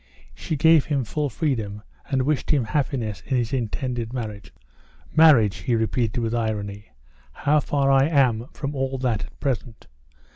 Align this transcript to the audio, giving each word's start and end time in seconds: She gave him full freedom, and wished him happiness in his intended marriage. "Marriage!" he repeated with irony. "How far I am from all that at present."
She 0.33 0.55
gave 0.55 0.85
him 0.85 1.03
full 1.03 1.29
freedom, 1.29 1.83
and 2.09 2.23
wished 2.23 2.49
him 2.49 2.63
happiness 2.63 3.21
in 3.23 3.37
his 3.37 3.53
intended 3.53 4.11
marriage. 4.13 4.51
"Marriage!" 5.15 5.57
he 5.57 5.75
repeated 5.75 6.17
with 6.17 6.33
irony. 6.33 6.87
"How 7.31 7.59
far 7.59 7.91
I 7.91 8.07
am 8.07 8.47
from 8.51 8.73
all 8.75 8.97
that 8.97 9.25
at 9.25 9.39
present." 9.39 9.85